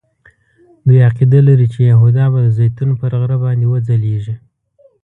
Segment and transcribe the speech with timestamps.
[0.87, 4.35] دوی عقیده لري چې یهودا به د زیتون پر غره باندې وځلیږي.